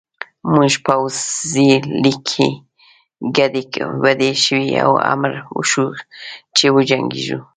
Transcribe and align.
زموږ 0.47 0.73
پوځي 0.85 1.71
لیکې 2.03 2.49
ګډې 3.37 3.63
وډې 4.03 4.31
شوې 4.43 4.69
او 4.85 4.91
امر 5.13 5.31
وشو 5.57 5.87
چې 6.57 6.65
وجنګېږو 6.75 7.39